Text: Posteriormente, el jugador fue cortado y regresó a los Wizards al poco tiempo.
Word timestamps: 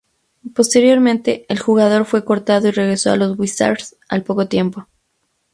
Posteriormente, 0.55 1.45
el 1.47 1.59
jugador 1.59 2.05
fue 2.05 2.25
cortado 2.25 2.67
y 2.67 2.71
regresó 2.71 3.11
a 3.11 3.17
los 3.17 3.37
Wizards 3.37 3.97
al 4.09 4.23
poco 4.23 4.47
tiempo. 4.47 4.87